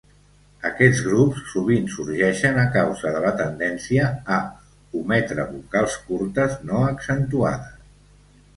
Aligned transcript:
Aquests 0.67 1.01
grups 1.07 1.43
sovint 1.49 1.85
sorgeixen 1.95 2.57
a 2.61 2.63
causa 2.77 3.13
de 3.17 3.21
la 3.27 3.35
tendència 3.43 4.09
a 4.37 4.41
ometre 5.03 5.47
vocals 5.55 6.01
curtes 6.09 6.59
no 6.71 6.83
accentuades. 6.91 7.81